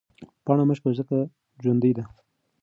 [0.45, 1.17] پاڼه مه شکوه ځکه
[1.63, 2.03] ژوندۍ ده.